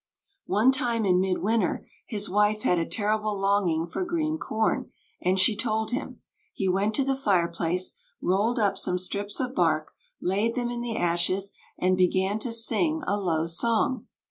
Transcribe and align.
"One 0.47 0.71
time 0.71 1.05
in 1.05 1.21
midwinter 1.21 1.87
his 2.07 2.27
wife 2.27 2.63
had 2.63 2.79
a 2.79 2.87
terrible 2.87 3.39
longing 3.39 3.85
for 3.85 4.03
green 4.03 4.39
corn, 4.39 4.89
and 5.21 5.37
she 5.39 5.55
told 5.55 5.91
him. 5.91 6.21
He 6.55 6.67
went 6.67 6.95
to 6.95 7.05
the 7.05 7.15
fireplace, 7.15 8.01
rolled 8.19 8.57
up 8.57 8.79
some 8.79 8.97
strips 8.97 9.39
of 9.39 9.53
bark, 9.53 9.91
laid 10.19 10.55
them 10.55 10.71
in 10.71 10.81
the 10.81 10.97
ashes, 10.97 11.51
and 11.77 11.95
began 11.95 12.39
to 12.39 12.51
sing 12.51 13.03
a 13.05 13.15
low 13.15 13.45
song. 13.45 14.07